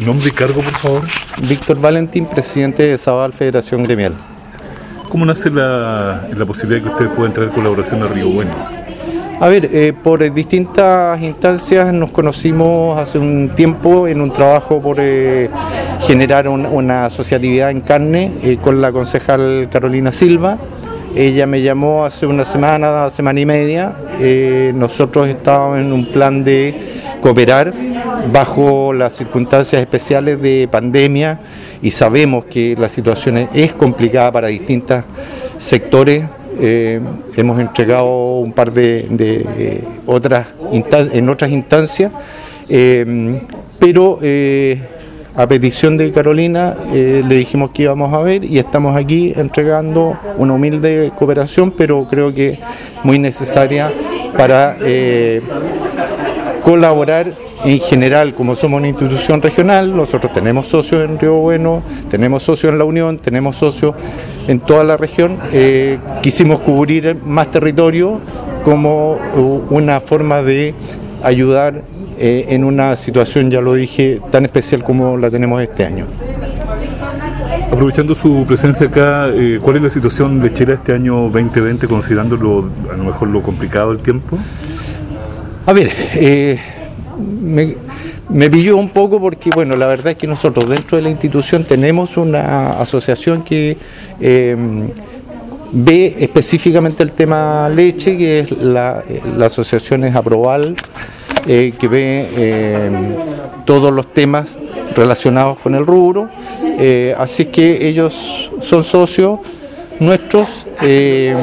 Nombre 0.00 0.26
y 0.30 0.32
cargo, 0.32 0.60
por 0.60 0.72
favor. 0.72 1.02
Víctor 1.48 1.80
Valentín, 1.80 2.26
presidente 2.26 2.82
de 2.82 2.98
Zabal 2.98 3.32
Federación 3.32 3.84
Gremial. 3.84 4.12
¿Cómo 5.08 5.24
nace 5.24 5.50
la, 5.50 6.26
la 6.36 6.44
posibilidad 6.44 6.80
de 6.82 6.88
que 6.88 6.92
ustedes 6.92 7.10
puedan 7.12 7.32
traer 7.32 7.50
colaboración 7.50 8.02
a 8.02 8.08
Río 8.08 8.28
Bueno? 8.28 8.50
A 9.38 9.46
ver, 9.46 9.70
eh, 9.72 9.92
por 9.92 10.28
distintas 10.32 11.22
instancias 11.22 11.92
nos 11.94 12.10
conocimos 12.10 12.98
hace 12.98 13.20
un 13.20 13.52
tiempo 13.54 14.08
en 14.08 14.20
un 14.20 14.32
trabajo 14.32 14.82
por 14.82 14.96
eh, 14.98 15.48
generar 16.00 16.48
un- 16.48 16.66
una 16.66 17.06
asociatividad 17.06 17.70
en 17.70 17.80
carne 17.82 18.32
eh, 18.42 18.58
con 18.60 18.80
la 18.80 18.90
concejal 18.90 19.68
Carolina 19.70 20.12
Silva. 20.12 20.58
Ella 21.14 21.46
me 21.46 21.62
llamó 21.62 22.04
hace 22.04 22.26
una 22.26 22.44
semana, 22.44 23.08
semana 23.10 23.38
y 23.38 23.46
media. 23.46 23.92
Nosotros 24.74 25.28
estábamos 25.28 25.78
en 25.78 25.92
un 25.92 26.06
plan 26.06 26.42
de 26.42 26.74
cooperar 27.20 27.72
bajo 28.32 28.92
las 28.92 29.14
circunstancias 29.14 29.80
especiales 29.80 30.40
de 30.40 30.68
pandemia 30.70 31.40
y 31.82 31.90
sabemos 31.90 32.44
que 32.46 32.74
la 32.78 32.88
situación 32.88 33.48
es- 33.52 33.72
complicada 33.74 34.30
para 34.32 34.48
distintos 34.48 35.04
sectores. 35.58 36.24
Eh, 36.60 37.00
hemos 37.36 37.58
entregado 37.60 38.38
un 38.38 38.52
par 38.52 38.72
de, 38.72 39.06
eh, 39.10 39.84
otras 40.06 40.46
en 41.12 41.28
otras 41.28 41.50
instancias, 41.50 42.12
eh, 42.68 43.40
pero 43.78 44.18
a 45.36 45.46
petición 45.48 45.96
de 45.96 46.12
Carolina 46.12 46.76
le 46.92 47.34
dijimos 47.34 47.72
que 47.72 47.82
íbamos 47.82 48.14
a 48.14 48.18
ver 48.20 48.44
y 48.44 48.58
estamos 48.58 48.96
aquí 48.96 49.32
entregando 49.36 50.16
una 50.38 50.52
humilde 50.54 51.10
cooperación, 51.18 51.72
pero 51.72 52.06
creo 52.08 52.32
que 52.32 52.60
muy 53.02 53.18
necesaria 53.18 53.92
para 54.36 54.76
colaborar 56.62 57.26
en 57.64 57.80
general, 57.80 58.34
como 58.34 58.54
somos 58.56 58.78
una 58.78 58.88
institución 58.88 59.40
regional, 59.40 59.96
nosotros 59.96 60.32
tenemos 60.32 60.66
socios 60.66 61.02
en 61.02 61.18
Río 61.18 61.36
Bueno, 61.36 61.82
tenemos 62.10 62.42
socios 62.42 62.72
en 62.72 62.78
la 62.78 62.84
Unión, 62.84 63.18
tenemos 63.18 63.56
socios 63.56 63.94
en 64.46 64.60
toda 64.60 64.84
la 64.84 64.96
región, 64.96 65.38
eh, 65.52 65.98
quisimos 66.22 66.60
cubrir 66.60 67.16
más 67.24 67.50
territorio 67.50 68.20
como 68.64 69.18
una 69.70 70.00
forma 70.00 70.42
de 70.42 70.74
ayudar 71.22 71.82
eh, 72.18 72.46
en 72.50 72.64
una 72.64 72.96
situación, 72.96 73.50
ya 73.50 73.60
lo 73.60 73.74
dije, 73.74 74.20
tan 74.30 74.44
especial 74.44 74.84
como 74.84 75.16
la 75.16 75.30
tenemos 75.30 75.62
este 75.62 75.84
año. 75.84 76.06
Aprovechando 77.72 78.14
su 78.14 78.44
presencia 78.46 78.86
acá, 78.86 79.28
eh, 79.34 79.58
¿cuál 79.60 79.76
es 79.76 79.82
la 79.82 79.90
situación 79.90 80.40
lechera 80.40 80.74
este 80.74 80.92
año 80.92 81.28
2020, 81.30 81.88
considerando 81.88 82.36
lo, 82.36 82.70
a 82.92 82.96
lo 82.96 83.04
mejor 83.04 83.28
lo 83.28 83.42
complicado 83.42 83.92
del 83.92 84.02
tiempo? 84.02 84.38
A 85.66 85.72
ver, 85.72 85.90
eh, 86.14 86.58
me, 87.16 87.76
me 88.28 88.50
pilló 88.50 88.76
un 88.76 88.90
poco 88.90 89.20
porque, 89.20 89.50
bueno, 89.54 89.76
la 89.76 89.86
verdad 89.86 90.12
es 90.12 90.16
que 90.16 90.26
nosotros 90.26 90.68
dentro 90.68 90.96
de 90.96 91.02
la 91.02 91.10
institución 91.10 91.64
tenemos 91.64 92.16
una 92.16 92.80
asociación 92.80 93.42
que 93.42 93.76
eh, 94.20 94.56
ve 95.74 96.16
específicamente 96.20 97.02
el 97.02 97.12
tema 97.12 97.68
leche, 97.68 98.16
que 98.16 98.40
es 98.40 98.50
la, 98.52 99.02
asociación 99.44 100.04
es 100.04 100.14
Aproval, 100.14 100.76
eh, 101.46 101.74
que 101.78 101.88
ve 101.88 102.28
eh, 102.36 102.90
todos 103.66 103.92
los 103.92 104.12
temas 104.12 104.56
relacionados 104.94 105.58
con 105.58 105.74
el 105.74 105.84
rubro. 105.84 106.28
Eh, 106.78 107.14
así 107.18 107.46
que 107.46 107.88
ellos 107.88 108.50
son 108.60 108.84
socios 108.84 109.40
nuestros 110.00 110.66
eh, 110.82 111.34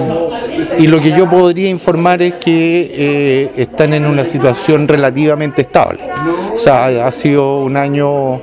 y 0.80 0.88
lo 0.88 1.00
que 1.02 1.12
yo 1.12 1.30
podría 1.30 1.70
informar 1.70 2.22
es 2.22 2.36
que 2.36 2.92
eh, 2.94 3.52
están 3.58 3.94
en 3.94 4.06
una 4.06 4.26
situación 4.26 4.88
relativamente 4.88 5.62
estable. 5.64 6.00
O 6.56 6.58
sea, 6.58 6.86
ha- 7.08 7.12
sido 7.12 7.60
un 7.60 7.78
año, 7.78 8.40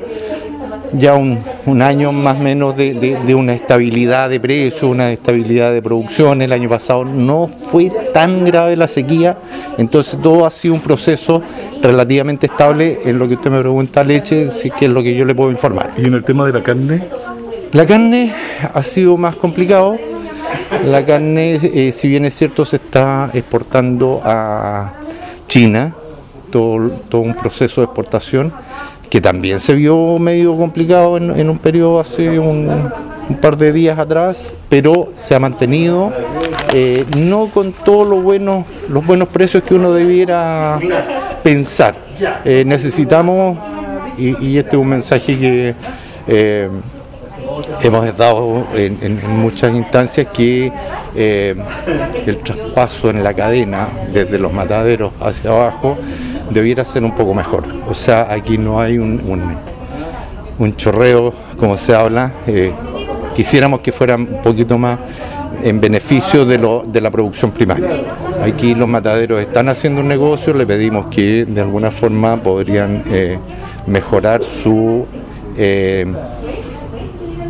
ya 0.93 1.15
un, 1.15 1.39
un 1.67 1.83
año 1.83 2.11
más 2.13 2.37
o 2.37 2.43
menos 2.43 2.77
de, 2.77 2.95
de- 2.95 3.19
de 3.25 3.35
una 3.35 3.55
estabilidad 3.55 4.29
de 4.31 4.41
precios, 4.41 4.83
una 4.85 5.13
estabilidad 5.13 5.73
de 5.73 5.83
producción. 5.83 6.43
El 6.43 6.53
año 6.53 6.69
pasado 6.69 7.05
no 7.05 7.49
fue 7.71 7.91
tan 8.13 8.45
grave 8.45 8.77
la 8.77 8.89
sequía, 8.89 9.37
entonces 9.77 10.19
todo 10.23 10.47
ha 10.47 10.51
sido 10.51 10.75
un 10.75 10.81
proceso 10.81 11.43
relativamente 11.83 12.47
estable 12.47 12.99
en 13.05 13.19
lo 13.19 13.29
que 13.29 13.35
usted 13.35 13.51
me 13.51 13.61
pregunta 13.61 14.03
leche, 14.03 14.51
sí 14.51 14.71
que 14.71 14.87
es 14.87 14.91
lo 14.91 15.03
que 15.03 15.15
yo 15.15 15.25
le 15.25 15.35
puedo 15.35 15.51
informar. 15.51 15.91
Y 15.97 16.07
en 16.07 16.15
el 16.15 16.25
tema 16.25 16.45
de 16.47 16.53
la 16.53 16.63
carne, 16.63 17.03
La 17.73 17.87
carne 17.87 18.33
ha 18.73 18.83
sido 18.83 19.17
más 19.19 19.37
complicado. 19.37 19.97
La 20.85 21.05
carne, 21.05 21.59
eh, 21.63 21.93
si 21.93 22.09
bien 22.09 22.25
es 22.25 22.35
cierto, 22.35 22.65
se 22.65 22.77
está 22.77 23.31
exportando 23.35 24.23
a 24.25 24.93
China, 25.49 25.95
todo, 26.51 27.21
un 27.21 27.35
proceso 27.35 27.83
de 27.83 27.87
exportación 27.87 28.53
que 29.11 29.21
también 29.21 29.59
se 29.59 29.75
vio 29.75 30.19
medio 30.19 30.57
complicado 30.57 31.17
en, 31.17 31.51
un 31.51 31.59
periodo 31.59 32.01
hace 32.01 32.39
un, 32.39 32.91
par 33.41 33.57
de 33.57 33.73
días 33.73 33.99
atrás, 33.99 34.55
pero 34.71 35.13
se 35.17 35.35
ha 35.35 35.39
mantenido, 35.39 36.13
eh, 36.73 37.05
no 37.19 37.49
con 37.53 37.73
todos 37.73 38.07
los 38.07 38.23
buenos, 38.23 38.65
los 38.89 39.05
buenos 39.05 39.29
precios 39.29 39.63
que 39.63 39.75
uno 39.75 39.93
debiera 39.93 40.79
pensar. 41.43 41.95
Eh, 42.45 42.65
necesitamos, 42.67 43.59
y, 44.17 44.57
este 44.57 44.77
es 44.77 44.83
un 44.83 44.89
mensaje 44.89 45.39
que 45.39 45.75
hemos 47.83 48.17
dado 48.17 48.65
en, 48.75 49.21
muchas 49.41 49.75
instancias 49.75 50.27
que 50.29 50.73
eh, 51.15 51.55
el 52.27 52.39
traspaso 52.39 53.11
en 53.11 53.23
la 53.25 53.35
cadena 53.35 53.89
desde 54.13 54.39
los 54.39 54.53
mataderos 54.53 55.13
hacia 55.21 55.51
abajo 55.51 55.97
debiera 56.51 56.85
ser 56.85 57.05
un 57.05 57.15
poco 57.15 57.35
mejor. 57.35 57.65
O 57.89 57.95
sea, 57.95 58.27
aquí 58.33 58.57
no 58.59 58.81
hay 58.81 58.99
un, 58.99 59.21
un- 60.59 60.77
chorreo, 60.77 61.33
como 61.59 61.77
se 61.79 61.95
habla. 61.95 62.33
eh, 62.47 62.73
quisiéramos 63.37 63.81
que 63.81 63.93
fuera 63.93 64.17
un 64.17 64.41
poquito 64.43 64.77
más 64.79 64.99
en 65.63 65.81
beneficio 65.81 66.45
de, 66.45 66.59
lo- 66.59 66.85
de 66.87 67.01
la 67.01 67.11
producción 67.11 67.51
primaria. 67.53 67.89
Aquí 68.45 68.75
los 68.75 68.89
mataderos 68.89 69.41
están 69.41 69.69
haciendo 69.69 70.01
un 70.01 70.09
negocio, 70.09 70.53
le 70.55 70.67
pedimos 70.67 71.07
que 71.07 71.45
de 71.45 71.61
alguna 71.61 71.91
forma 71.91 72.37
podrían 72.37 73.03
eh, 73.11 73.39
mejorar 73.87 74.43
su 74.45 75.07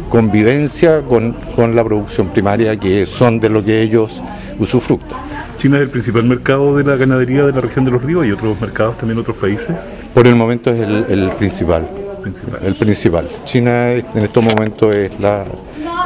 convivencia 0.08 1.02
con, 1.02 1.32
con 1.54 1.74
la 1.74 1.84
producción 1.84 2.28
primaria, 2.28 2.76
que 2.76 3.06
son 3.06 3.41
de 3.41 3.48
lo 3.48 3.64
que 3.64 3.82
ellos 3.82 4.22
usufructan. 4.58 5.19
China 5.58 5.76
es 5.76 5.82
el 5.82 5.91
principal 5.91 6.24
mercado 6.24 6.76
de 6.76 6.84
la 6.84 6.96
ganadería 6.96 7.44
de 7.44 7.52
la 7.52 7.60
región 7.60 7.84
de 7.84 7.91
los 7.91 8.02
ríos 8.02 8.26
y 8.26 8.30
otros 8.30 8.60
mercados 8.60 8.96
también 8.96 9.19
otros 9.19 9.36
países. 9.36 9.74
Por 10.14 10.26
el 10.26 10.36
momento 10.36 10.70
es 10.70 10.80
el, 10.80 11.06
el 11.08 11.30
principal. 11.32 11.86
Principal. 12.22 12.60
El 12.62 12.74
principal. 12.74 13.28
China 13.44 13.92
en 13.92 14.22
estos 14.22 14.42
momentos 14.44 14.94
es 14.94 15.19
la, 15.19 15.44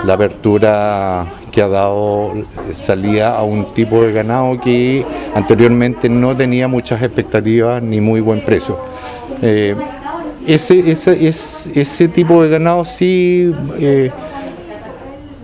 la 0.04 0.14
apertura 0.14 1.26
que 1.50 1.60
ha 1.60 1.68
dado 1.68 2.32
salida 2.72 3.36
a 3.36 3.42
un 3.42 3.74
tipo 3.74 4.02
de 4.02 4.12
ganado 4.12 4.58
que 4.58 5.04
anteriormente 5.34 6.08
no 6.08 6.34
tenía 6.34 6.66
muchas 6.66 7.02
expectativas 7.02 7.82
ni 7.82 8.00
muy 8.00 8.20
buen 8.20 8.40
precio. 8.40 8.78
Eh, 9.42 9.74
ese, 10.46 10.90
ese, 10.90 11.26
es- 11.28 11.70
ese 11.74 12.08
tipo 12.08 12.42
de 12.42 12.50
ganado 12.50 12.84
sí, 12.84 13.52
eh, 13.78 14.10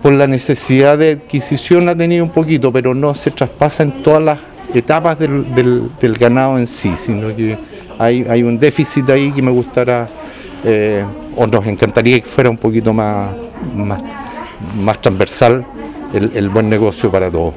por 0.01 0.13
la 0.13 0.27
necesidad 0.27 0.97
de 0.97 1.13
adquisición 1.13 1.89
ha 1.89 1.95
tenido 1.95 2.23
un 2.23 2.31
poquito, 2.31 2.71
pero 2.71 2.93
no 2.95 3.13
se 3.15 3.31
traspasa 3.31 3.83
en 3.83 4.03
todas 4.03 4.21
las 4.23 4.39
etapas 4.73 5.17
del, 5.19 5.53
del- 5.55 5.89
del 5.99 6.17
ganado 6.17 6.57
en 6.57 6.67
sí, 6.67 6.93
sino 6.97 7.35
que 7.35 7.57
hay, 7.97 8.25
hay 8.29 8.43
un 8.43 8.57
déficit 8.59 9.09
ahí 9.09 9.31
que 9.31 9.41
me 9.41 9.51
gustará, 9.51 10.07
eh, 10.63 11.03
o 11.35 11.47
nos 11.47 11.65
encantaría 11.67 12.19
que 12.21 12.27
fuera 12.29 12.49
un 12.49 12.57
poquito 12.57 12.93
más, 12.93 13.29
más, 13.75 14.01
más 14.81 15.01
transversal 15.01 15.65
el, 16.13 16.31
el 16.33 16.49
buen 16.49 16.69
negocio 16.69 17.11
para 17.11 17.29
todos. 17.29 17.53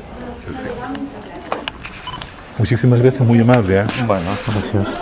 Muchísimas 2.59 3.01
gracias, 3.01 3.27
muy 3.27 3.41
amable. 3.41 3.81
¿eh? 3.81 3.85
Bueno, 4.07 4.25
gracias. 4.47 4.95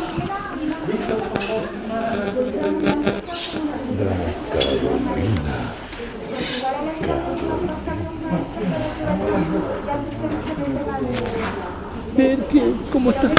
Perque, 12.53 12.73
¿cómo 12.91 13.11
estás? 13.11 13.31